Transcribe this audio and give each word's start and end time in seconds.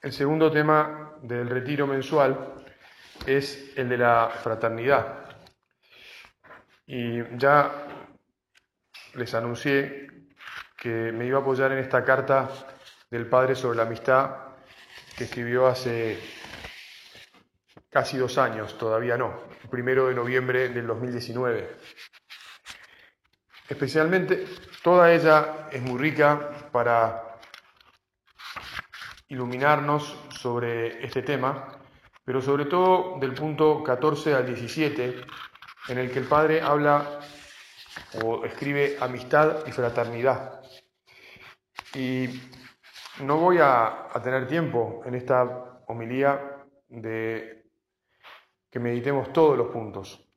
El 0.00 0.12
segundo 0.12 0.50
tema 0.50 1.14
del 1.22 1.48
retiro 1.48 1.86
mensual 1.86 2.54
es 3.26 3.72
el 3.76 3.88
de 3.88 3.98
la 3.98 4.30
fraternidad. 4.42 5.24
Y 6.86 7.22
ya 7.38 7.70
les 9.14 9.32
anuncié 9.34 10.08
que 10.76 11.12
me 11.12 11.26
iba 11.26 11.38
a 11.38 11.40
apoyar 11.40 11.72
en 11.72 11.78
esta 11.78 12.04
carta 12.04 12.50
del 13.10 13.26
Padre 13.26 13.54
sobre 13.54 13.78
la 13.78 13.84
amistad 13.84 14.30
que 15.16 15.24
escribió 15.24 15.66
hace 15.66 16.18
casi 17.88 18.18
dos 18.18 18.36
años, 18.38 18.76
todavía 18.76 19.16
no, 19.16 19.44
el 19.62 19.70
primero 19.70 20.08
de 20.08 20.14
noviembre 20.14 20.68
del 20.68 20.86
2019. 20.86 21.76
Especialmente, 23.68 24.44
toda 24.82 25.12
ella 25.12 25.68
es 25.70 25.80
muy 25.80 25.98
rica 25.98 26.50
para 26.72 27.33
iluminarnos 29.28 30.16
sobre 30.30 31.04
este 31.04 31.22
tema, 31.22 31.78
pero 32.24 32.40
sobre 32.40 32.66
todo 32.66 33.18
del 33.18 33.34
punto 33.34 33.82
14 33.82 34.34
al 34.34 34.46
17, 34.46 35.16
en 35.88 35.98
el 35.98 36.10
que 36.10 36.18
el 36.18 36.26
Padre 36.26 36.60
habla 36.62 37.20
o 38.22 38.44
escribe 38.44 38.96
amistad 39.00 39.66
y 39.66 39.72
fraternidad. 39.72 40.62
Y 41.94 42.28
no 43.22 43.38
voy 43.38 43.58
a, 43.60 44.08
tener 44.22 44.46
tiempo 44.46 45.02
en 45.04 45.14
esta 45.14 45.82
homilía 45.86 46.64
de 46.88 47.64
que 48.70 48.80
meditemos 48.80 49.32
todos 49.32 49.56
los 49.56 49.68
puntos, 49.68 50.28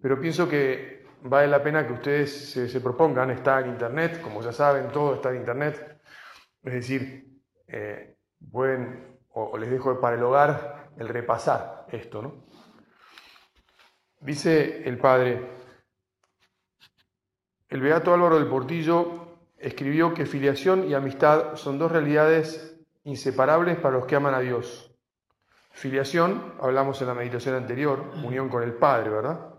pero 0.00 0.20
pienso 0.20 0.48
que 0.48 1.06
vale 1.22 1.48
la 1.48 1.62
pena 1.62 1.86
que 1.86 1.92
ustedes 1.92 2.52
se, 2.52 2.80
propongan, 2.80 3.30
está 3.30 3.60
en 3.60 3.70
Internet, 3.70 4.20
como 4.20 4.42
ya 4.42 4.52
saben, 4.52 4.88
todo 4.92 5.14
está 5.14 5.30
en 5.30 5.36
Internet, 5.36 6.00
es 6.62 6.72
decir, 6.72 7.26
eh, 7.66 8.16
pueden, 8.50 9.18
o, 9.30 9.56
les 9.58 9.70
dejo 9.70 10.00
para 10.00 10.16
el 10.16 10.22
hogar, 10.22 10.90
el 10.98 11.08
repasar 11.08 11.86
esto, 11.90 12.22
¿no? 12.22 12.44
Dice 14.20 14.88
el 14.88 14.98
padre, 14.98 15.50
el 17.68 17.80
beato 17.80 18.14
Álvaro 18.14 18.38
del 18.38 18.48
Portillo 18.48 19.38
escribió 19.56 20.14
que 20.14 20.26
filiación 20.26 20.88
y 20.88 20.94
amistad 20.94 21.56
son 21.56 21.78
dos 21.78 21.90
realidades 21.90 22.78
inseparables 23.04 23.78
para 23.78 23.96
los 23.96 24.06
que 24.06 24.16
aman 24.16 24.34
a 24.34 24.40
Dios. 24.40 24.94
Filiación, 25.70 26.54
hablamos 26.60 27.00
en 27.00 27.08
la 27.08 27.14
meditación 27.14 27.54
anterior, 27.54 28.12
unión 28.22 28.48
con 28.48 28.62
el 28.62 28.74
Padre, 28.74 29.10
¿verdad? 29.10 29.54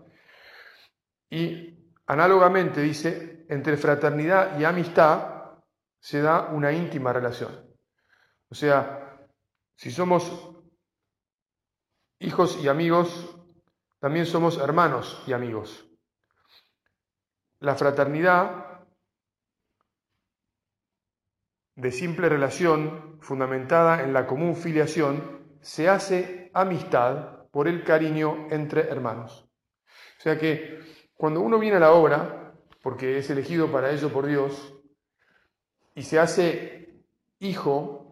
Y 1.28 1.92
análogamente 2.06 2.80
dice, 2.80 3.44
entre 3.48 3.76
fraternidad 3.76 4.58
y 4.58 4.64
amistad 4.64 5.58
se 5.98 6.22
da 6.22 6.50
una 6.52 6.72
íntima 6.72 7.12
relación. 7.12 7.73
O 8.54 8.56
sea, 8.56 9.18
si 9.74 9.90
somos 9.90 10.30
hijos 12.20 12.56
y 12.62 12.68
amigos, 12.68 13.36
también 13.98 14.26
somos 14.26 14.58
hermanos 14.58 15.20
y 15.26 15.32
amigos. 15.32 15.84
La 17.58 17.74
fraternidad 17.74 18.86
de 21.74 21.90
simple 21.90 22.28
relación 22.28 23.18
fundamentada 23.20 24.04
en 24.04 24.12
la 24.12 24.24
común 24.24 24.54
filiación 24.54 25.58
se 25.60 25.88
hace 25.88 26.52
amistad 26.54 27.48
por 27.50 27.66
el 27.66 27.82
cariño 27.82 28.46
entre 28.52 28.82
hermanos. 28.82 29.50
O 30.18 30.22
sea 30.22 30.38
que 30.38 30.78
cuando 31.14 31.40
uno 31.40 31.58
viene 31.58 31.78
a 31.78 31.80
la 31.80 31.92
obra, 31.92 32.54
porque 32.84 33.18
es 33.18 33.28
elegido 33.30 33.72
para 33.72 33.90
ello 33.90 34.12
por 34.12 34.26
Dios, 34.26 34.76
y 35.96 36.02
se 36.02 36.20
hace 36.20 37.02
hijo 37.40 38.03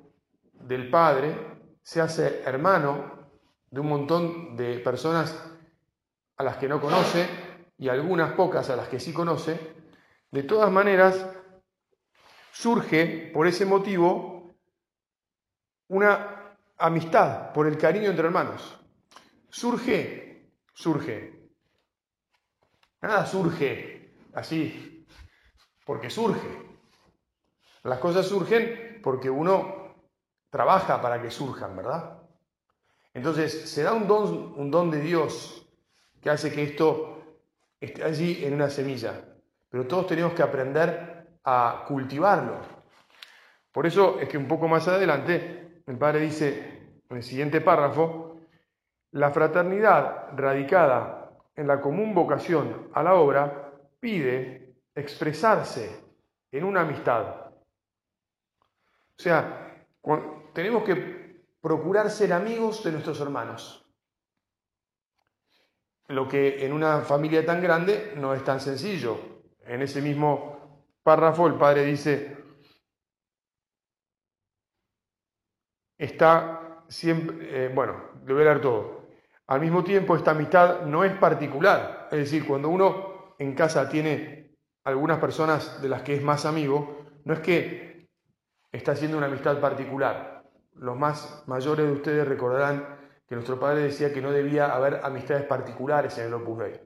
del 0.73 0.89
Padre, 0.89 1.37
se 1.83 2.01
hace 2.01 2.43
hermano 2.45 3.29
de 3.71 3.81
un 3.81 3.89
montón 3.89 4.57
de 4.57 4.79
personas 4.79 5.39
a 6.37 6.43
las 6.43 6.57
que 6.57 6.67
no 6.67 6.81
conoce 6.81 7.29
y 7.77 7.89
algunas 7.89 8.33
pocas 8.33 8.71
a 8.71 8.77
las 8.77 8.89
que 8.89 8.99
sí 8.99 9.13
conoce, 9.13 9.59
de 10.31 10.43
todas 10.45 10.71
maneras 10.73 11.29
surge 12.53 13.31
por 13.35 13.47
ese 13.47 13.67
motivo 13.67 14.55
una 15.89 16.57
amistad 16.79 17.53
por 17.53 17.67
el 17.67 17.77
cariño 17.77 18.09
entre 18.09 18.27
hermanos. 18.27 18.79
Surge, 19.51 20.55
surge. 20.73 21.51
Nada 23.03 23.27
surge 23.27 24.15
así, 24.33 25.07
porque 25.85 26.09
surge. 26.09 26.49
Las 27.83 27.99
cosas 27.99 28.27
surgen 28.27 29.01
porque 29.03 29.29
uno 29.29 29.82
trabaja 30.53 31.01
para 31.01 31.21
que 31.21 31.31
surjan, 31.31 31.75
¿verdad? 31.75 32.19
Entonces 33.15 33.71
se 33.71 33.83
da 33.83 33.95
un 33.95 34.07
don, 34.07 34.53
un 34.55 34.71
don 34.71 34.91
de 34.91 35.01
Dios 35.01 35.67
que 36.21 36.29
hace 36.29 36.53
que 36.53 36.63
esto 36.63 37.23
esté 37.81 38.05
allí 38.05 38.45
en 38.45 38.53
una 38.53 38.69
semilla. 38.69 39.25
Pero 39.71 39.87
todos 39.87 40.07
tenemos 40.09 40.35
que 40.35 40.43
aprender 40.43 41.39
a 41.45 41.87
cultivarlo. 41.89 42.59
Por 43.73 43.87
eso 43.87 44.21
es 44.21 44.29
que 44.29 44.37
un 44.37 44.47
poco 44.47 44.69
más 44.69 44.87
adelante 44.89 45.83
el 45.87 45.97
padre 45.97 46.21
dice 46.21 47.01
en 47.09 47.17
el 47.17 47.23
siguiente 47.23 47.63
párrafo, 47.63 48.37
la 49.13 49.31
fraternidad 49.31 50.37
radicada 50.37 51.31
en 51.57 51.67
la 51.67 51.81
común 51.81 52.15
vocación 52.15 52.91
a 52.93 53.03
la 53.03 53.15
obra 53.15 53.73
pide 53.99 54.75
expresarse 54.95 56.05
en 56.51 56.65
una 56.65 56.83
amistad. 56.83 57.47
O 59.19 59.23
sea, 59.23 59.63
tenemos 60.53 60.85
que 60.85 61.43
procurar 61.61 62.11
ser 62.11 62.33
amigos 62.33 62.83
de 62.85 62.93
nuestros 62.93 63.21
hermanos 63.21 63.83
lo 66.13 66.29
que 66.29 66.65
en 66.65 66.73
una 66.73 67.01
familia 67.01 67.45
tan 67.45 67.63
grande 67.63 68.13
no 68.17 68.35
es 68.35 68.45
tan 68.45 68.61
sencillo. 68.61 69.19
En 69.65 69.83
ese 69.83 70.03
mismo 70.03 70.87
párrafo 71.03 71.47
el 71.47 71.55
padre 71.55 71.85
dice, 71.85 72.37
está 75.97 76.85
siempre, 76.89 77.67
eh, 77.67 77.69
bueno, 77.75 78.11
le 78.27 78.33
voy 78.33 78.43
a 78.43 78.47
leer 78.47 78.61
todo. 78.61 79.03
Al 79.47 79.61
mismo 79.61 79.83
tiempo, 79.83 80.17
esta 80.17 80.33
amistad 80.33 80.83
no 80.83 81.05
es 81.05 81.13
particular, 81.15 82.09
es 82.11 82.19
decir, 82.19 82.47
cuando 82.47 82.69
uno 82.69 83.35
en 83.39 83.55
casa 83.55 83.89
tiene 83.89 84.57
algunas 84.85 85.19
personas 85.19 85.81
de 85.83 85.89
las 85.89 86.03
que 86.03 86.15
es 86.15 86.23
más 86.23 86.45
amigo, 86.45 87.07
no 87.25 87.35
es 87.35 87.41
que 87.41 88.09
está 88.71 88.93
haciendo 88.93 89.19
una 89.19 89.27
amistad 89.27 89.61
particular. 89.61 90.42
Los 90.75 90.97
más 90.97 91.45
mayores 91.47 91.87
de 91.87 91.93
ustedes 91.93 92.27
recordarán 92.27 92.99
que 93.27 93.35
nuestro 93.35 93.59
padre 93.59 93.83
decía 93.83 94.13
que 94.13 94.21
no 94.21 94.31
debía 94.31 94.75
haber 94.75 95.01
amistades 95.03 95.45
particulares 95.45 96.19
en 96.19 96.27
el 96.27 96.35
Opus 96.35 96.59
Dei. 96.59 96.81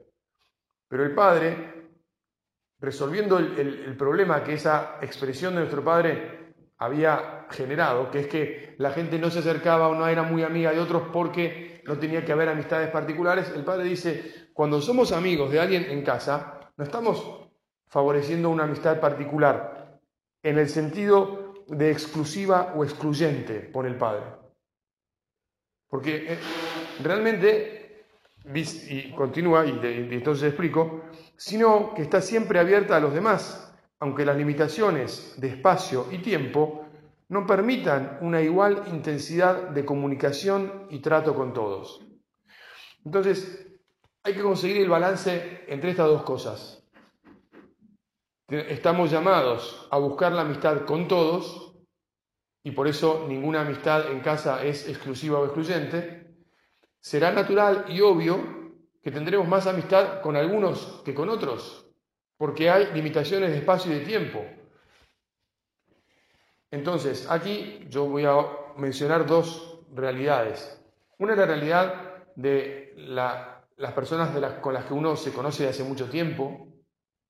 Pero 0.87 1.03
el 1.03 1.13
padre, 1.13 1.89
resolviendo 2.79 3.37
el, 3.37 3.95
problema 3.97 4.43
que 4.43 4.53
esa 4.53 4.97
expresión 5.01 5.53
de 5.53 5.61
nuestro 5.61 5.83
padre 5.83 6.53
había 6.77 7.47
generado, 7.49 8.09
que 8.11 8.19
es 8.21 8.27
que 8.27 8.75
la 8.77 8.91
gente 8.91 9.19
no 9.19 9.29
se 9.29 9.39
acercaba 9.39 9.87
o 9.89 9.95
no 9.95 10.07
era 10.07 10.23
muy 10.23 10.43
amiga 10.43 10.71
de 10.71 10.79
otros 10.79 11.09
porque 11.11 11.81
no 11.85 11.97
tenía 11.97 12.23
que 12.23 12.31
haber 12.31 12.49
amistades 12.49 12.89
particulares, 12.91 13.51
el 13.55 13.63
padre 13.63 13.85
dice, 13.85 14.49
cuando 14.53 14.81
somos 14.81 15.11
amigos 15.11 15.51
de 15.51 15.59
alguien 15.59 15.85
en 15.89 16.03
casa, 16.03 16.59
no 16.77 16.83
estamos 16.83 17.49
favoreciendo 17.87 18.49
una 18.49 18.65
amistad 18.65 18.99
particular 18.99 19.99
en 20.43 20.59
el 20.59 20.69
sentido 20.69 21.46
de 21.67 21.91
exclusiva 21.91 22.73
o 22.75 22.83
excluyente, 22.83 23.59
pone 23.59 23.89
el 23.89 23.97
padre. 23.97 24.23
Porque 25.89 26.33
eh, 26.33 26.39
realmente, 27.03 28.05
y 28.53 29.11
continúa, 29.11 29.65
y, 29.65 29.79
entonces 30.11 30.49
explico, 30.49 31.03
sino 31.35 31.93
que 31.93 32.01
está 32.01 32.21
siempre 32.21 32.59
abierta 32.59 32.97
a 32.97 32.99
los 32.99 33.13
demás, 33.13 33.73
aunque 33.99 34.25
las 34.25 34.37
limitaciones 34.37 35.35
de 35.37 35.49
espacio 35.49 36.07
y 36.11 36.19
tiempo 36.19 36.85
no 37.29 37.45
permitan 37.45 38.19
una 38.21 38.41
igual 38.41 38.83
intensidad 38.87 39.69
de 39.69 39.85
comunicación 39.85 40.87
y 40.89 40.99
trato 40.99 41.35
con 41.35 41.53
todos. 41.53 42.01
Entonces, 43.03 43.65
hay 44.23 44.33
que 44.33 44.41
conseguir 44.41 44.77
el 44.77 44.89
balance 44.89 45.63
entre 45.67 45.91
estas 45.91 46.07
dos 46.07 46.23
cosas. 46.23 46.83
Estamos 48.49 49.11
llamados 49.11 49.87
a 49.91 49.97
buscar 49.97 50.31
la 50.31 50.43
amistad 50.43 50.85
con 50.85 51.09
todos, 51.09 51.75
y 52.63 52.71
por 52.71 52.87
eso 52.87 53.25
ninguna 53.27 53.61
amistad 53.61 54.09
en 54.09 54.21
casa 54.21 54.63
es 54.63 54.87
exclusiva 54.87 55.39
o 55.39 55.45
excluyente, 55.45 56.33
será 57.01 57.31
natural 57.31 57.85
y 57.89 57.99
obvio 57.99 58.39
que 59.03 59.11
tendremos 59.11 59.49
más 59.49 59.67
amistad 59.67 60.21
con 60.21 60.37
algunos 60.37 61.01
que 61.03 61.13
con 61.13 61.27
otros, 61.27 61.89
porque 62.37 62.69
hay 62.69 62.93
limitaciones 62.93 63.51
de 63.51 63.57
espacio 63.57 63.91
y 63.91 63.99
de 63.99 64.05
tiempo. 64.05 64.45
Entonces, 66.71 67.29
aquí 67.29 67.85
yo 67.89 68.05
voy 68.05 68.23
a 68.23 68.45
mencionar 68.77 69.25
dos 69.25 69.81
realidades. 69.93 70.81
Una 71.17 71.33
es 71.33 71.39
la 71.39 71.45
realidad 71.45 72.25
de 72.35 72.93
las 73.75 73.93
personas 73.93 74.29
con 74.61 74.73
las 74.73 74.85
que 74.85 74.93
uno 74.93 75.17
se 75.17 75.33
conoce 75.33 75.63
de 75.63 75.69
hace 75.69 75.83
mucho 75.83 76.09
tiempo, 76.09 76.67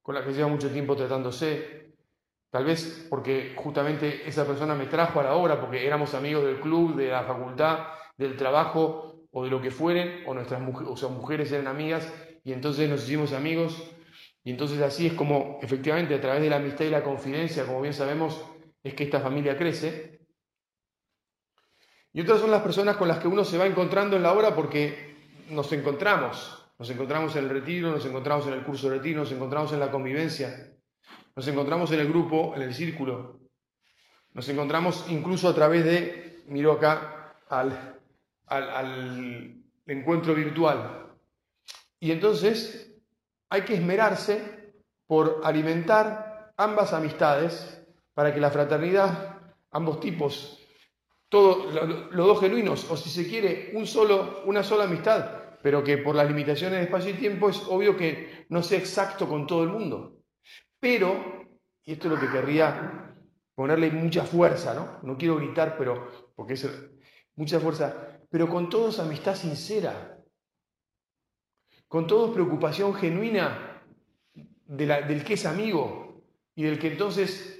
con 0.08 0.14
las 0.14 0.24
que 0.24 0.32
lleva 0.32 0.48
mucho 0.48 0.70
tiempo 0.70 0.96
tratándose, 0.96 1.92
Tal 2.50 2.64
vez 2.64 3.06
porque 3.10 3.52
justamente 3.54 4.26
esa 4.26 4.46
persona 4.46 4.74
me 4.74 4.86
trajo 4.86 5.20
a 5.20 5.24
la 5.24 5.34
obra, 5.34 5.60
porque 5.60 5.86
éramos 5.86 6.14
amigos 6.14 6.44
del 6.44 6.60
club, 6.60 6.96
de 6.96 7.08
la 7.08 7.24
facultad, 7.24 7.88
del 8.16 8.34
trabajo 8.34 9.26
o 9.30 9.44
de 9.44 9.50
lo 9.50 9.60
que 9.60 9.70
fueren, 9.70 10.26
o 10.26 10.32
nuestras 10.32 10.62
o 10.86 10.96
sea, 10.96 11.10
mujeres 11.10 11.52
eran 11.52 11.66
amigas 11.66 12.10
y 12.42 12.54
entonces 12.54 12.88
nos 12.88 13.04
hicimos 13.04 13.34
amigos. 13.34 13.76
Y 14.44 14.52
entonces 14.52 14.80
así 14.80 15.08
es 15.08 15.12
como 15.12 15.58
efectivamente 15.60 16.14
a 16.14 16.20
través 16.22 16.40
de 16.40 16.48
la 16.48 16.56
amistad 16.56 16.86
y 16.86 16.90
la 16.90 17.04
confidencia, 17.04 17.66
como 17.66 17.82
bien 17.82 17.92
sabemos, 17.92 18.42
es 18.82 18.94
que 18.94 19.04
esta 19.04 19.20
familia 19.20 19.58
crece. 19.58 20.20
Y 22.14 22.22
otras 22.22 22.40
son 22.40 22.50
las 22.50 22.62
personas 22.62 22.96
con 22.96 23.08
las 23.08 23.18
que 23.18 23.28
uno 23.28 23.44
se 23.44 23.58
va 23.58 23.66
encontrando 23.66 24.16
en 24.16 24.22
la 24.22 24.32
obra 24.32 24.54
porque 24.54 25.44
nos 25.50 25.70
encontramos. 25.74 26.57
Nos 26.78 26.90
encontramos 26.90 27.34
en 27.34 27.44
el 27.44 27.50
retiro, 27.50 27.90
nos 27.90 28.06
encontramos 28.06 28.46
en 28.46 28.52
el 28.52 28.62
curso 28.62 28.88
de 28.88 28.98
retiro, 28.98 29.20
nos 29.20 29.32
encontramos 29.32 29.72
en 29.72 29.80
la 29.80 29.90
convivencia. 29.90 30.72
Nos 31.34 31.48
encontramos 31.48 31.90
en 31.90 32.00
el 32.00 32.08
grupo, 32.08 32.54
en 32.54 32.62
el 32.62 32.72
círculo. 32.72 33.40
Nos 34.32 34.48
encontramos 34.48 35.04
incluso 35.08 35.48
a 35.48 35.54
través 35.54 35.84
de, 35.84 36.44
miro 36.46 36.72
acá, 36.72 37.34
al, 37.48 37.98
al, 38.46 39.60
encuentro 39.86 40.34
virtual. 40.34 41.16
Y 41.98 42.12
entonces 42.12 42.94
hay 43.50 43.62
que 43.62 43.74
esmerarse 43.74 44.74
por 45.06 45.40
alimentar 45.42 46.52
ambas 46.56 46.92
amistades 46.92 47.84
para 48.14 48.32
que 48.32 48.40
la 48.40 48.50
fraternidad, 48.50 49.40
ambos 49.72 49.98
tipos, 49.98 50.64
todos 51.28 51.74
los 52.12 52.26
dos 52.26 52.40
genuinos, 52.40 52.88
o 52.88 52.96
si 52.96 53.10
se 53.10 53.28
quiere, 53.28 53.72
un 53.74 53.86
solo, 53.86 54.42
una 54.44 54.62
sola 54.62 54.84
amistad, 54.84 55.47
pero 55.62 55.82
que 55.82 55.98
por 55.98 56.14
las 56.14 56.28
limitaciones 56.28 56.78
de 56.78 56.84
espacio 56.84 57.10
y 57.10 57.14
tiempo 57.14 57.48
es 57.48 57.62
obvio 57.68 57.96
que 57.96 58.46
no 58.48 58.62
sea 58.62 58.78
exacto 58.78 59.28
con 59.28 59.46
todo 59.46 59.64
el 59.64 59.70
mundo. 59.70 60.18
Pero, 60.80 61.44
y 61.84 61.92
esto 61.92 62.08
es 62.08 62.14
lo 62.14 62.20
que 62.20 62.30
querría 62.30 63.14
ponerle 63.54 63.90
mucha 63.90 64.24
fuerza, 64.24 64.74
¿no? 64.74 65.00
No 65.02 65.18
quiero 65.18 65.36
gritar, 65.36 65.76
pero, 65.76 66.32
porque 66.36 66.54
es 66.54 66.68
mucha 67.34 67.58
fuerza, 67.58 68.20
pero 68.30 68.48
con 68.48 68.68
todos 68.68 69.00
amistad 69.00 69.34
sincera, 69.34 70.18
con 71.88 72.06
todos 72.06 72.30
preocupación 72.30 72.94
genuina 72.94 73.82
del 74.66 75.24
que 75.24 75.34
es 75.34 75.46
amigo 75.46 76.22
y 76.54 76.62
del 76.64 76.78
que 76.78 76.88
entonces 76.88 77.58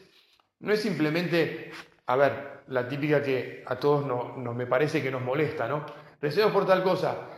no 0.60 0.72
es 0.72 0.82
simplemente, 0.82 1.72
a 2.06 2.16
ver, 2.16 2.62
la 2.68 2.86
típica 2.86 3.22
que 3.22 3.64
a 3.66 3.76
todos 3.76 4.06
nos, 4.06 4.54
me 4.54 4.66
parece 4.66 5.02
que 5.02 5.10
nos 5.10 5.22
molesta, 5.22 5.66
¿no? 5.66 5.86
Deseo 6.20 6.52
por 6.52 6.66
tal 6.66 6.82
cosa, 6.82 7.38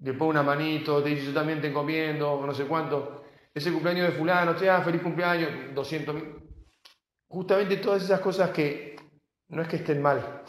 le 0.00 0.10
una 0.12 0.42
manito, 0.42 1.02
te 1.02 1.10
dice 1.10 1.26
yo 1.26 1.34
también 1.34 1.60
te 1.60 1.68
encomiendo, 1.68 2.44
no 2.44 2.54
sé 2.54 2.66
cuánto 2.66 3.26
ese 3.56 3.72
cumpleaños 3.72 4.08
de 4.08 4.12
fulano, 4.12 4.54
te 4.54 4.66
da 4.66 4.82
feliz 4.82 5.00
cumpleaños, 5.00 5.74
200 5.74 6.14
mil. 6.14 6.42
Justamente 7.26 7.78
todas 7.78 8.02
esas 8.02 8.20
cosas 8.20 8.50
que 8.50 8.96
no 9.48 9.62
es 9.62 9.68
que 9.68 9.76
estén 9.76 10.02
mal, 10.02 10.42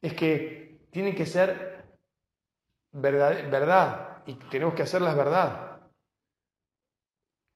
es 0.00 0.14
que 0.14 0.86
tienen 0.92 1.16
que 1.16 1.26
ser 1.26 1.98
verdad, 2.92 3.50
verdad 3.50 4.22
y 4.26 4.34
tenemos 4.48 4.74
que 4.74 4.82
hacerlas 4.82 5.16
verdad. 5.16 5.80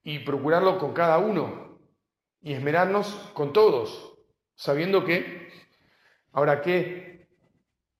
Y 0.02 0.18
procurarlo 0.18 0.76
con 0.76 0.92
cada 0.92 1.18
uno 1.18 1.78
y 2.40 2.52
esmerarnos 2.52 3.30
con 3.32 3.52
todos, 3.52 4.18
sabiendo 4.56 5.04
que, 5.04 5.52
ahora 6.32 6.60
qué, 6.60 7.28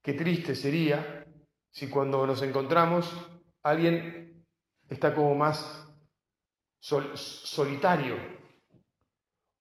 qué 0.03 0.13
triste 0.15 0.57
sería 0.57 1.14
si 1.75 1.89
cuando 1.89 2.25
nos 2.25 2.41
encontramos 2.43 3.13
alguien 3.65 4.47
está 4.89 5.13
como 5.13 5.35
más 5.35 5.89
solitario. 6.79 8.17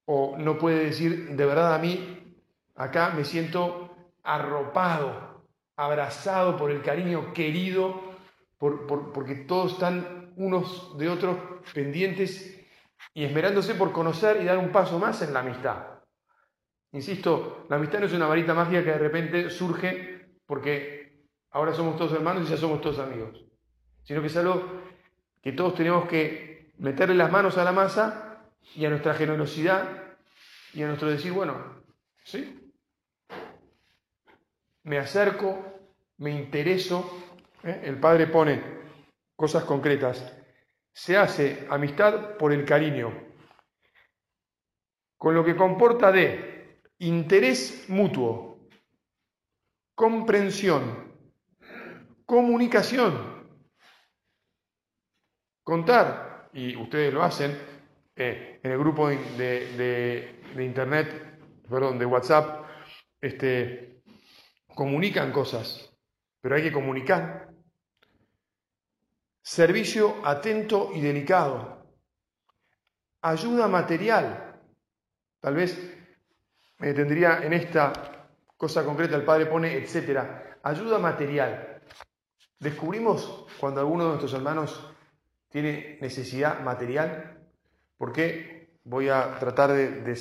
O 0.05 0.37
no 0.37 0.57
puede 0.59 0.85
decir, 0.85 1.35
de 1.35 1.45
verdad 1.45 1.73
a 1.73 1.79
mí, 1.79 2.37
acá 2.75 3.09
me 3.15 3.25
siento 3.25 3.95
arropado, 4.21 5.43
abrazado 5.75 6.55
por 6.55 6.69
el 6.69 6.83
cariño 6.83 7.33
querido, 7.33 8.13
por, 8.59 9.11
porque 9.11 9.35
todos 9.35 9.73
están 9.73 10.33
unos 10.35 10.95
de 10.97 11.09
otros 11.09 11.37
pendientes 11.73 12.59
y 13.15 13.23
esmerándose 13.23 13.73
por 13.73 13.91
conocer 13.91 14.41
y 14.41 14.45
dar 14.45 14.59
un 14.59 14.71
paso 14.71 14.99
más 14.99 15.21
en 15.23 15.33
la 15.33 15.39
amistad. 15.39 16.01
Insisto, 16.91 17.65
la 17.69 17.77
amistad 17.77 18.01
no 18.01 18.05
es 18.05 18.13
una 18.13 18.27
varita 18.27 18.53
mágica 18.53 18.83
que 18.83 18.91
de 18.91 18.97
repente 18.99 19.49
surge 19.49 20.27
porque 20.45 20.92
ahora 21.53 21.73
somos 21.73 21.97
todos 21.97 22.11
hermanos 22.13 22.47
y 22.47 22.51
ya 22.51 22.57
somos 22.57 22.81
todos 22.81 22.99
amigos, 22.99 23.45
sino 24.03 24.21
que 24.21 24.27
es 24.27 24.37
algo 24.37 24.81
que 25.41 25.53
todos 25.53 25.75
tenemos 25.75 26.07
que 26.07 26.73
meterle 26.79 27.15
las 27.15 27.31
manos 27.31 27.57
a 27.57 27.63
la 27.63 27.71
masa 27.71 28.43
y 28.75 28.85
a 28.85 28.89
nuestra 28.89 29.13
generosidad 29.13 30.17
y 30.73 30.81
a 30.83 30.87
nuestro 30.87 31.09
decir, 31.09 31.31
bueno, 31.31 31.83
¿sí? 32.23 32.71
Me 34.83 34.97
acerco, 34.97 35.63
me 36.17 36.31
intereso. 36.31 37.23
¿eh? 37.63 37.81
El 37.83 37.99
Padre 37.99 38.27
pone 38.27 38.61
cosas 39.35 39.63
concretas. 39.63 40.35
Se 40.91 41.17
hace 41.17 41.65
amistad 41.69 42.37
por 42.37 42.51
el 42.51 42.65
cariño, 42.65 43.13
con 45.17 45.35
lo 45.35 45.43
que 45.43 45.55
comporta 45.55 46.11
de 46.11 46.81
interés 46.99 47.85
mutuo, 47.89 48.67
comprensión, 49.95 51.12
comunicación, 52.25 53.47
contar 55.63 56.49
y 56.53 56.75
ustedes 56.75 57.13
lo 57.13 57.23
hacen, 57.23 57.57
eh, 58.15 58.59
en 58.61 58.71
el 58.71 58.77
grupo 58.77 59.09
de, 59.09 60.41
internet, 60.57 61.39
perdón, 61.67 61.97
de 61.97 62.05
WhatsApp, 62.05 62.65
este, 63.19 64.01
comunican 64.75 65.31
cosas, 65.31 65.91
pero 66.41 66.55
hay 66.55 66.63
que 66.63 66.71
comunicar. 66.71 67.49
Servicio 69.41 70.25
atento 70.25 70.91
y 70.93 71.01
delicado. 71.01 71.85
Ayuda 73.21 73.67
material. 73.67 74.61
Tal 75.39 75.55
vez 75.55 75.77
me 76.77 76.93
tendría 76.93 77.39
en 77.43 77.53
esta 77.53 77.91
cosa 78.57 78.85
concreta, 78.85 79.15
el 79.15 79.25
padre 79.25 79.47
pone, 79.47 79.73
etcétera. 79.73 80.59
Ayuda 80.63 80.99
material. 80.99 81.72
Descubrimos 82.63 83.45
cuando 83.59 83.81
alguno 83.81 84.05
de 84.05 84.09
nuestros 84.11 84.33
hermanos 84.33 84.89
tiene 85.49 85.97
necesidad 85.99 86.61
material. 86.61 87.37
¿Por 87.97 88.13
qué? 88.13 88.77
Voy 88.85 89.09
a 89.09 89.37
tratar 89.37 89.73
de 89.73 90.15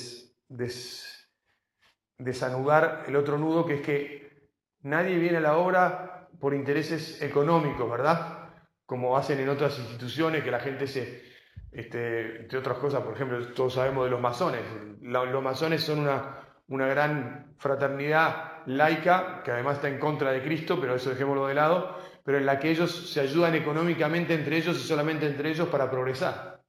desanudar 2.17 3.05
el 3.07 3.15
otro 3.15 3.37
nudo, 3.37 3.65
que 3.65 3.75
es 3.75 3.81
que 3.81 4.49
nadie 4.81 5.17
viene 5.17 5.37
a 5.37 5.41
la 5.41 5.57
obra 5.57 6.27
por 6.41 6.53
intereses 6.53 7.21
económicos, 7.21 7.89
¿verdad? 7.89 8.49
Como 8.85 9.15
hacen 9.15 9.39
en 9.39 9.47
otras 9.47 9.79
instituciones, 9.79 10.43
que 10.43 10.51
la 10.51 10.59
gente 10.59 10.85
se, 10.85 11.23
este, 11.71 12.41
entre 12.41 12.59
otras 12.59 12.77
cosas, 12.77 13.03
por 13.03 13.13
ejemplo, 13.13 13.53
todos 13.53 13.73
sabemos 13.73 14.03
de 14.03 14.11
los 14.11 14.19
masones. 14.19 14.61
los 15.01 15.43
masones 15.43 15.81
son 15.81 15.99
una, 15.99 16.41
una 16.67 16.87
gran 16.87 17.55
fraternidad 17.57 18.65
laica, 18.65 19.43
que 19.43 19.51
además 19.51 19.77
está 19.77 19.87
en 19.87 19.97
contra 19.97 20.31
de 20.31 20.43
Cristo, 20.43 20.77
pero 20.81 20.95
eso 20.95 21.09
dejémoslo 21.09 21.47
de 21.47 21.53
lado, 21.53 21.97
pero 22.23 22.37
en 22.37 22.45
la 22.45 22.59
que 22.59 22.71
ellos 22.71 23.11
se 23.11 23.19
ayudan 23.19 23.55
económicamente 23.55 24.33
entre 24.33 24.57
ellos 24.57 24.77
y 24.77 24.87
solamente 24.87 25.27
entre 25.27 25.51
ellos 25.51 25.67
para 25.67 25.91
progresar. 25.91 26.63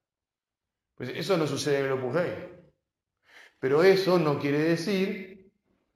Pues 0.96 1.10
eso 1.10 1.36
no 1.36 1.46
sucede 1.46 1.80
en 1.80 1.86
el 1.86 1.92
Opus 1.92 2.14
Dei. 2.14 2.54
Pero 3.58 3.82
eso 3.82 4.18
no 4.18 4.38
quiere 4.38 4.58
decir 4.58 5.50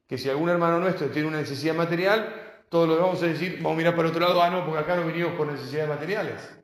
que 0.06 0.16
si 0.16 0.30
algún 0.30 0.48
hermano 0.48 0.80
nuestro 0.80 1.10
tiene 1.10 1.28
una 1.28 1.38
necesidad 1.38 1.74
material, 1.74 2.64
todos 2.68 2.88
lo 2.88 2.96
vamos 2.96 3.22
a 3.22 3.26
decir, 3.26 3.56
vamos 3.56 3.74
a 3.74 3.76
mirar 3.76 3.96
para 3.96 4.08
otro 4.08 4.20
lado, 4.20 4.42
ah, 4.42 4.50
no, 4.50 4.64
porque 4.64 4.80
acá 4.80 4.96
no 4.96 5.06
venimos 5.06 5.34
por 5.34 5.46
necesidades 5.46 5.88
materiales. 5.88 6.58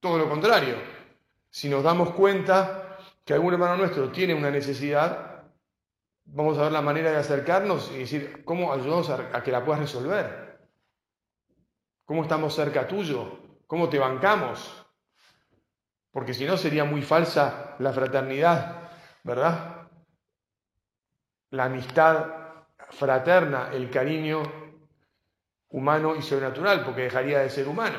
Todo 0.00 0.18
lo 0.18 0.28
contrario. 0.28 0.76
Si 1.50 1.68
nos 1.68 1.82
damos 1.82 2.12
cuenta 2.12 2.98
que 3.24 3.34
algún 3.34 3.52
hermano 3.52 3.76
nuestro 3.76 4.10
tiene 4.10 4.34
una 4.34 4.50
necesidad, 4.50 5.44
vamos 6.24 6.58
a 6.58 6.62
ver 6.62 6.72
la 6.72 6.82
manera 6.82 7.10
de 7.10 7.18
acercarnos 7.18 7.90
y 7.92 7.98
decir, 7.98 8.42
¿cómo 8.44 8.72
ayudamos 8.72 9.10
a, 9.10 9.42
que 9.42 9.52
la 9.52 9.64
puedas 9.64 9.80
resolver? 9.82 10.51
¿Cómo 12.12 12.24
estamos 12.24 12.54
cerca 12.54 12.86
tuyo? 12.86 13.38
¿Cómo 13.66 13.88
te 13.88 13.98
bancamos? 13.98 14.86
Porque 16.10 16.34
si 16.34 16.44
no 16.44 16.58
sería 16.58 16.84
muy 16.84 17.00
falsa 17.00 17.74
la 17.78 17.90
fraternidad, 17.90 18.90
¿verdad? 19.22 19.88
La 21.48 21.64
amistad 21.64 22.26
fraterna, 22.90 23.70
el 23.72 23.90
cariño 23.90 24.42
humano 25.70 26.14
y 26.14 26.20
sobrenatural, 26.20 26.84
porque 26.84 27.04
dejaría 27.04 27.38
de 27.38 27.48
ser 27.48 27.66
humano. 27.66 27.96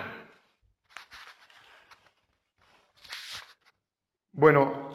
Bueno, 4.32 4.94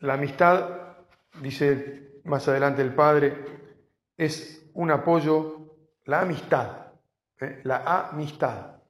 la 0.00 0.12
amistad, 0.12 0.98
dice 1.40 2.20
más 2.24 2.46
adelante 2.48 2.82
el 2.82 2.94
Padre, 2.94 3.72
es 4.18 4.70
un 4.74 4.90
apoyo, 4.90 5.88
la 6.04 6.20
amistad 6.20 6.81
¿eh? 7.40 7.60
la 7.64 8.08
amistad. 8.10 8.82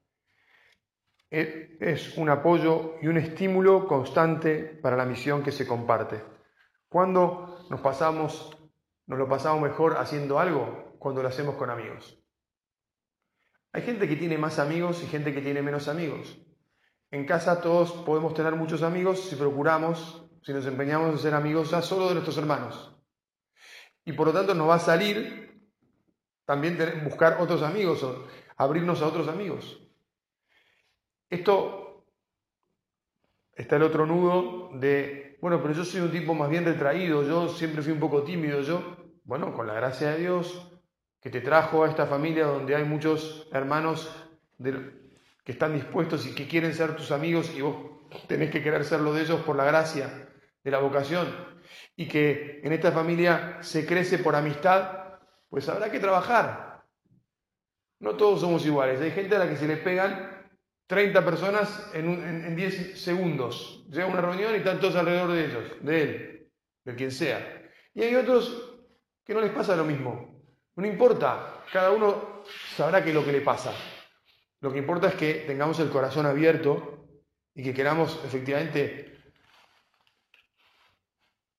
e, 1.30 1.78
es 1.80 2.16
un 2.18 2.28
apoyo 2.28 2.96
y 3.00 3.08
un 3.08 3.16
estímulo 3.16 3.86
constante 3.86 4.78
para 4.82 4.96
la 4.96 5.06
misión 5.06 5.42
que 5.42 5.52
se 5.52 5.66
comparte. 5.66 6.22
¿Cuándo 6.88 7.66
nos 7.70 7.80
pasamos, 7.80 8.54
nos 9.06 9.18
lo 9.18 9.26
pasamos 9.28 9.62
mejor 9.62 9.96
haciendo 9.96 10.38
algo? 10.38 10.96
Cuando 10.98 11.22
lo 11.22 11.28
hacemos 11.28 11.56
con 11.56 11.70
amigos. 11.70 12.22
Hay 13.72 13.82
gente 13.82 14.06
que 14.06 14.16
tiene 14.16 14.36
más 14.36 14.58
amigos 14.58 15.02
y 15.02 15.06
gente 15.06 15.32
que 15.32 15.40
tiene 15.40 15.62
menos 15.62 15.88
amigos. 15.88 16.38
En 17.10 17.24
casa 17.24 17.62
todos 17.62 17.92
podemos 17.92 18.34
tener 18.34 18.54
muchos 18.54 18.82
amigos 18.82 19.20
si 19.20 19.36
procuramos, 19.36 20.28
si 20.42 20.52
nos 20.52 20.66
empeñamos 20.66 21.10
en 21.10 21.18
ser 21.18 21.34
amigos 21.34 21.70
ya 21.70 21.80
solo 21.80 22.08
de 22.08 22.14
nuestros 22.14 22.36
hermanos. 22.36 22.94
Y 24.04 24.12
por 24.12 24.26
lo 24.26 24.32
tanto 24.34 24.54
nos 24.54 24.68
va 24.68 24.74
a 24.74 24.78
salir 24.78 25.51
también 26.44 26.76
buscar 27.04 27.36
otros 27.40 27.62
amigos 27.62 28.02
o 28.02 28.26
abrirnos 28.56 29.02
a 29.02 29.06
otros 29.06 29.28
amigos. 29.28 29.80
Esto 31.30 32.06
está 33.54 33.76
el 33.76 33.82
otro 33.82 34.06
nudo 34.06 34.70
de, 34.78 35.38
bueno, 35.40 35.60
pero 35.62 35.74
yo 35.74 35.84
soy 35.84 36.00
un 36.00 36.10
tipo 36.10 36.34
más 36.34 36.50
bien 36.50 36.64
retraído, 36.64 37.22
yo 37.22 37.48
siempre 37.48 37.82
fui 37.82 37.92
un 37.92 38.00
poco 38.00 38.22
tímido, 38.22 38.60
yo, 38.62 38.96
bueno, 39.24 39.52
con 39.54 39.66
la 39.66 39.74
gracia 39.74 40.10
de 40.10 40.18
Dios 40.18 40.68
que 41.20 41.30
te 41.30 41.40
trajo 41.40 41.84
a 41.84 41.88
esta 41.88 42.06
familia 42.06 42.46
donde 42.46 42.74
hay 42.74 42.84
muchos 42.84 43.48
hermanos 43.52 44.10
que 44.58 45.52
están 45.52 45.74
dispuestos 45.74 46.26
y 46.26 46.34
que 46.34 46.48
quieren 46.48 46.74
ser 46.74 46.96
tus 46.96 47.12
amigos 47.12 47.52
y 47.56 47.60
vos 47.60 47.76
tenés 48.26 48.50
que 48.50 48.62
querer 48.62 48.84
serlo 48.84 49.14
de 49.14 49.22
ellos 49.22 49.40
por 49.42 49.56
la 49.56 49.64
gracia 49.64 50.28
de 50.62 50.70
la 50.70 50.78
vocación 50.78 51.28
y 51.96 52.08
que 52.08 52.60
en 52.64 52.72
esta 52.72 52.92
familia 52.92 53.58
se 53.60 53.86
crece 53.86 54.18
por 54.18 54.34
amistad, 54.34 55.01
pues 55.52 55.68
habrá 55.68 55.90
que 55.90 56.00
trabajar. 56.00 56.82
No 58.00 58.16
todos 58.16 58.40
somos 58.40 58.64
iguales, 58.64 59.02
hay 59.02 59.10
gente 59.10 59.36
a 59.36 59.40
la 59.40 59.48
que 59.50 59.58
se 59.58 59.68
le 59.68 59.76
pegan 59.76 60.48
30 60.86 61.22
personas 61.22 61.90
en, 61.92 62.56
10 62.56 62.98
segundos. 62.98 63.84
Llega 63.90 64.06
una 64.06 64.22
reunión 64.22 64.54
y 64.54 64.56
están 64.56 64.80
todos 64.80 64.96
alrededor 64.96 65.30
de 65.30 65.44
ellos, 65.44 65.64
de 65.82 66.02
él, 66.02 66.50
de 66.86 66.94
quien 66.94 67.10
sea. 67.10 67.70
Y 67.92 68.00
hay 68.00 68.14
otros 68.14 68.80
que 69.26 69.34
no 69.34 69.42
les 69.42 69.50
pasa 69.50 69.76
lo 69.76 69.84
mismo. 69.84 70.42
No 70.74 70.86
importa, 70.86 71.62
cada 71.70 71.90
uno 71.90 72.44
sabrá 72.74 73.04
qué 73.04 73.10
es 73.10 73.14
lo 73.14 73.22
que 73.22 73.32
le 73.32 73.42
pasa. 73.42 73.74
Lo 74.60 74.72
que 74.72 74.78
importa 74.78 75.08
es 75.08 75.14
que 75.16 75.34
tengamos 75.46 75.78
el 75.80 75.90
corazón 75.90 76.24
abierto 76.24 77.06
y 77.54 77.62
que 77.62 77.74
queramos 77.74 78.18
efectivamente 78.24 79.18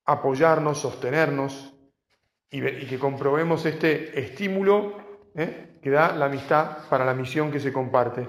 apoyarnos, 0.05 0.79
sostenernos 0.79 1.72
y, 2.53 2.85
que 2.85 2.99
comprobemos 2.99 3.65
este 3.65 4.19
estímulo 4.19 4.95
¿eh? 5.35 5.79
que 5.81 5.89
da 5.89 6.15
la 6.15 6.25
amistad 6.25 6.87
para 6.87 7.03
la 7.03 7.15
misión 7.15 7.51
que 7.51 7.59
se 7.59 7.73
comparte. 7.73 8.27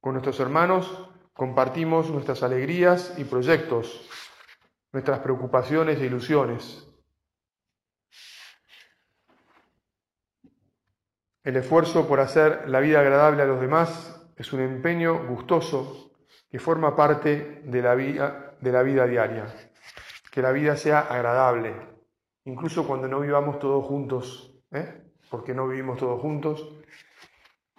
Con 0.00 0.12
nuestros 0.12 0.38
hermanos 0.38 1.08
compartimos 1.32 2.10
nuestras 2.10 2.42
alegrías 2.42 3.14
y 3.16 3.24
proyectos, 3.24 4.06
nuestras 4.92 5.20
preocupaciones 5.20 5.98
e 5.98 6.06
ilusiones. 6.06 6.86
El 11.42 11.56
esfuerzo 11.56 12.06
por 12.06 12.20
hacer 12.20 12.68
la 12.68 12.80
vida 12.80 13.00
agradable 13.00 13.42
a 13.42 13.46
los 13.46 13.62
demás 13.62 14.30
es 14.36 14.52
un 14.52 14.60
empeño 14.60 15.26
gustoso 15.26 16.12
que 16.50 16.58
forma 16.58 16.94
parte 16.94 17.62
de 17.64 17.80
la 17.80 17.94
vida, 17.94 18.56
de 18.60 18.72
la 18.72 18.82
vida 18.82 19.06
diaria. 19.06 19.46
Que 20.30 20.42
la 20.42 20.52
vida 20.52 20.76
sea 20.76 21.00
agradable, 21.00 21.99
incluso 22.50 22.86
cuando 22.86 23.08
no 23.08 23.20
vivamos 23.20 23.58
todos 23.58 23.84
juntos, 23.86 24.54
¿eh? 24.72 25.02
porque 25.30 25.54
no 25.54 25.68
vivimos 25.68 25.98
todos 25.98 26.20
juntos, 26.20 26.68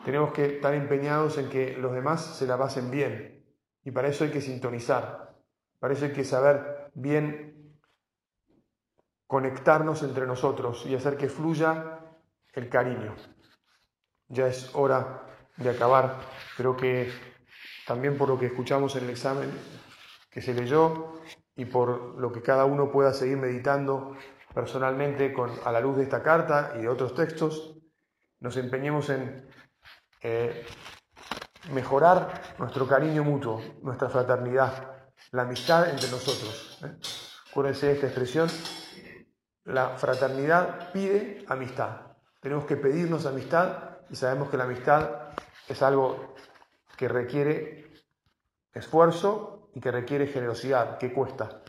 tenemos 0.05 0.31
que 0.31 0.45
estar 0.45 0.73
empeñados 0.73 1.37
en 1.37 1.49
que 1.49 1.77
los 1.77 1.93
demás 1.93 2.37
se 2.37 2.47
la 2.47 2.57
pasen 2.57 2.89
bien. 2.89 3.45
Y 3.83 3.91
para 3.91 4.07
eso 4.07 4.23
hay 4.23 4.31
que 4.31 4.41
sintonizar. 4.41 5.35
Para 5.79 5.93
eso 5.93 6.05
hay 6.05 6.13
que 6.13 6.23
saber 6.23 6.89
bien 6.93 7.75
conectarnos 9.27 10.03
entre 10.03 10.25
nosotros 10.25 10.85
y 10.85 10.95
hacer 10.95 11.17
que 11.17 11.29
fluya 11.29 11.99
el 12.53 12.69
cariño. 12.69 13.15
Ya 14.27 14.47
es 14.47 14.73
hora 14.73 15.23
de 15.57 15.69
acabar. 15.69 16.19
Creo 16.57 16.75
que 16.75 17.11
también 17.85 18.17
por 18.17 18.29
lo 18.29 18.39
que 18.39 18.47
escuchamos 18.47 18.95
en 18.95 19.03
el 19.03 19.09
examen 19.11 19.51
que 20.29 20.41
se 20.41 20.53
leyó 20.53 21.13
y 21.55 21.65
por 21.65 22.19
lo 22.19 22.31
que 22.31 22.41
cada 22.41 22.65
uno 22.65 22.91
pueda 22.91 23.13
seguir 23.13 23.37
meditando 23.37 24.15
personalmente 24.53 25.33
con, 25.33 25.51
a 25.65 25.71
la 25.71 25.79
luz 25.79 25.97
de 25.97 26.03
esta 26.03 26.21
carta 26.21 26.73
y 26.77 26.81
de 26.81 26.89
otros 26.89 27.15
textos, 27.15 27.77
nos 28.39 28.57
empeñemos 28.57 29.09
en 29.09 29.47
eh, 30.21 30.65
mejorar 31.71 32.55
nuestro 32.57 32.87
cariño 32.87 33.23
mutuo, 33.23 33.61
nuestra 33.81 34.09
fraternidad, 34.09 35.09
la 35.31 35.43
amistad 35.43 35.89
entre 35.89 36.09
nosotros. 36.09 36.79
¿eh? 36.83 36.97
Acuérdense 37.51 37.87
de 37.87 37.93
esta 37.93 38.07
expresión, 38.07 38.49
la 39.65 39.89
fraternidad 39.97 40.91
pide 40.91 41.45
amistad. 41.47 42.01
Tenemos 42.39 42.65
que 42.65 42.77
pedirnos 42.77 43.25
amistad 43.25 43.99
y 44.09 44.15
sabemos 44.15 44.49
que 44.49 44.57
la 44.57 44.63
amistad 44.63 45.09
es 45.67 45.81
algo 45.81 46.35
que 46.97 47.07
requiere 47.07 47.91
esfuerzo 48.73 49.69
y 49.73 49.79
que 49.79 49.91
requiere 49.91 50.27
generosidad, 50.27 50.97
que 50.97 51.13
cuesta. 51.13 51.61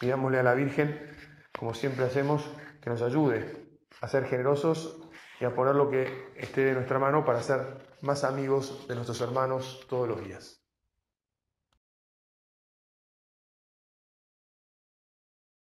Pidámosle 0.00 0.38
a 0.38 0.42
la 0.42 0.54
Virgen, 0.54 1.16
como 1.58 1.74
siempre 1.74 2.04
hacemos, 2.04 2.44
que 2.82 2.90
nos 2.90 3.02
ayude 3.02 3.66
a 4.00 4.08
ser 4.08 4.26
generosos 4.26 5.00
y 5.40 5.44
a 5.44 5.54
poner 5.54 5.74
lo 5.74 5.90
que 5.90 6.32
esté 6.36 6.64
de 6.64 6.74
nuestra 6.74 6.98
mano 6.98 7.24
para 7.24 7.42
ser 7.42 7.60
más 8.02 8.24
amigos 8.24 8.86
de 8.88 8.94
nuestros 8.94 9.20
hermanos 9.20 9.84
todos 9.88 10.08
los 10.08 10.22
días. 10.24 10.55